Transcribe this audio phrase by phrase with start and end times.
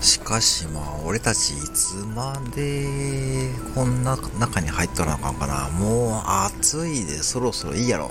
[0.00, 5.68] しかしまあ、俺たちいつまでこんな中に入っとらなあかんかな。
[5.70, 8.10] もう暑いでそろそろいいやろ。